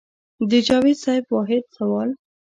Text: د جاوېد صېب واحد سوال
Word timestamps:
د 0.49 0.51
جاوېد 0.67 0.97
صېب 1.03 1.23
واحد 1.35 1.63
سوال 1.75 2.09